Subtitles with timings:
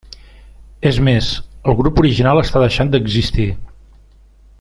[0.91, 1.27] És més,
[1.71, 3.47] el grup original està deixant d'existir.